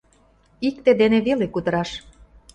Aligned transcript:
Икте 0.67 0.91
ден 0.99 1.13
веле 1.25 1.45
кутыраш. 1.53 1.89